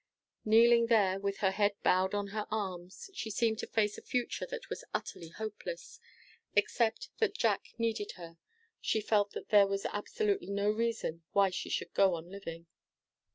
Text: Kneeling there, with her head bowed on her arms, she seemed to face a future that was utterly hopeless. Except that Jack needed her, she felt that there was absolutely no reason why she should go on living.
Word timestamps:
Kneeling 0.43 0.87
there, 0.87 1.19
with 1.19 1.37
her 1.45 1.51
head 1.51 1.73
bowed 1.83 2.15
on 2.15 2.29
her 2.29 2.47
arms, 2.49 3.11
she 3.13 3.29
seemed 3.29 3.59
to 3.59 3.67
face 3.67 3.99
a 3.99 4.01
future 4.01 4.47
that 4.47 4.67
was 4.67 4.83
utterly 4.95 5.27
hopeless. 5.29 5.99
Except 6.55 7.09
that 7.19 7.35
Jack 7.37 7.67
needed 7.77 8.13
her, 8.13 8.39
she 8.79 8.99
felt 8.99 9.33
that 9.33 9.49
there 9.49 9.67
was 9.67 9.85
absolutely 9.85 10.49
no 10.49 10.71
reason 10.71 11.21
why 11.33 11.51
she 11.51 11.69
should 11.69 11.93
go 11.93 12.15
on 12.15 12.31
living. 12.31 12.65